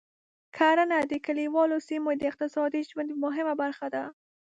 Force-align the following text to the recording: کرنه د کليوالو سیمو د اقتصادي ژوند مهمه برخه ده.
کرنه 0.57 0.99
د 1.11 1.13
کليوالو 1.25 1.77
سیمو 1.87 2.09
د 2.17 2.21
اقتصادي 2.31 2.81
ژوند 2.89 3.09
مهمه 3.23 3.53
برخه 3.61 3.87
ده. 3.95 4.03